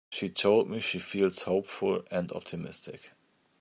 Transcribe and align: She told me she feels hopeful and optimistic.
She 0.09 0.29
told 0.29 0.67
me 0.67 0.79
she 0.79 0.97
feels 0.97 1.43
hopeful 1.43 2.03
and 2.09 2.31
optimistic. 2.31 3.11